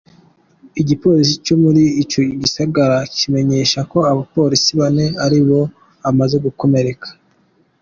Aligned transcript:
Igipolisi 0.81 1.35
co 1.45 1.53
muri 1.63 1.83
ico 2.01 2.19
gisagara 2.41 2.97
kimenyesha 3.15 3.79
ko 3.91 3.97
abapolisi 4.11 4.71
bane 4.79 5.05
ari 5.25 5.39
bob 5.47 5.69
amaze 6.09 6.35
gukomereka. 6.45 7.07